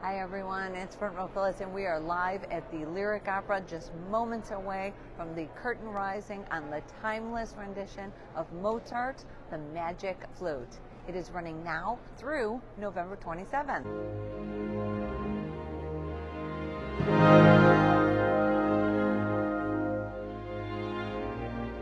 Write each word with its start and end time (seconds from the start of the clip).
Hi 0.00 0.20
everyone, 0.20 0.76
it's 0.76 0.94
Front 0.94 1.16
Row 1.16 1.26
Phyllis 1.34 1.60
and 1.60 1.74
we 1.74 1.84
are 1.84 1.98
live 1.98 2.44
at 2.52 2.70
the 2.70 2.86
Lyric 2.86 3.26
Opera 3.26 3.60
just 3.68 3.90
moments 4.08 4.52
away 4.52 4.94
from 5.16 5.34
the 5.34 5.48
curtain 5.56 5.88
rising 5.88 6.44
on 6.52 6.70
the 6.70 6.80
timeless 7.02 7.56
rendition 7.58 8.12
of 8.36 8.46
Mozart's 8.52 9.24
The 9.50 9.58
Magic 9.58 10.16
Flute. 10.36 10.78
It 11.08 11.16
is 11.16 11.32
running 11.32 11.64
now 11.64 11.98
through 12.16 12.60
November 12.78 13.16
27th. 13.16 14.67